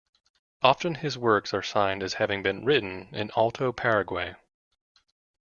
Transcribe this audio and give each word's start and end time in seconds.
Often 0.63 0.95
his 0.95 1.15
works 1.15 1.53
are 1.53 1.61
signed 1.61 2.01
as 2.01 2.15
having 2.15 2.41
been 2.41 2.65
written 2.65 3.09
in 3.13 3.29
Alto 3.37 3.71
Paraguay. 3.71 4.33